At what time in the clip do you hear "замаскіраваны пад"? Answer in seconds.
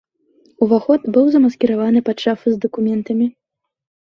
1.35-2.17